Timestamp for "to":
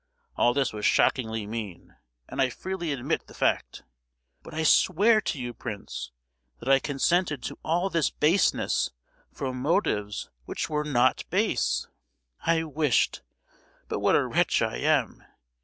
5.21-5.39, 7.43-7.59